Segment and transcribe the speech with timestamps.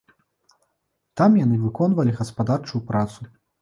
[1.23, 3.35] Там яны выконвалі гаспадарчую працу.